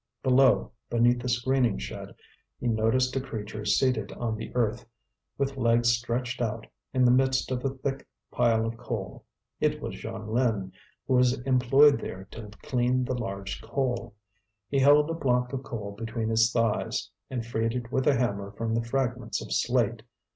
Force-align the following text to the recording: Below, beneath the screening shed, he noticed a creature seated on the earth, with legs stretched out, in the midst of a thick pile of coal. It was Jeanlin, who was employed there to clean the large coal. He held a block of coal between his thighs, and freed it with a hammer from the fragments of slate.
Below, 0.23 0.71
beneath 0.89 1.19
the 1.21 1.29
screening 1.29 1.77
shed, 1.77 2.15
he 2.59 2.65
noticed 2.67 3.15
a 3.15 3.21
creature 3.21 3.63
seated 3.65 4.11
on 4.13 4.35
the 4.35 4.51
earth, 4.55 4.83
with 5.37 5.57
legs 5.57 5.89
stretched 5.91 6.41
out, 6.41 6.65
in 6.91 7.05
the 7.05 7.11
midst 7.11 7.51
of 7.51 7.63
a 7.63 7.69
thick 7.69 8.07
pile 8.31 8.65
of 8.65 8.77
coal. 8.77 9.25
It 9.59 9.79
was 9.79 9.93
Jeanlin, 9.93 10.71
who 11.07 11.13
was 11.13 11.37
employed 11.41 12.01
there 12.01 12.23
to 12.31 12.49
clean 12.63 13.05
the 13.05 13.13
large 13.13 13.61
coal. 13.61 14.15
He 14.69 14.79
held 14.79 15.07
a 15.11 15.13
block 15.13 15.53
of 15.53 15.61
coal 15.61 15.91
between 15.91 16.29
his 16.29 16.51
thighs, 16.51 17.11
and 17.29 17.45
freed 17.45 17.73
it 17.73 17.91
with 17.91 18.07
a 18.07 18.15
hammer 18.17 18.49
from 18.53 18.73
the 18.73 18.81
fragments 18.83 19.39
of 19.39 19.51
slate. 19.53 20.01